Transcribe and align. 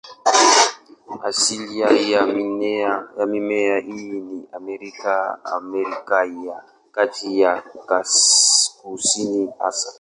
Asilia 1.23 1.89
ya 1.99 2.27
mimea 3.27 3.79
hii 3.79 4.11
ni 4.21 4.47
Amerika, 4.51 5.45
Amerika 5.45 6.25
ya 6.25 6.63
Kati 6.91 7.27
na 7.33 7.33
ya 7.39 7.63
Kusini 8.81 9.49
hasa. 9.59 9.89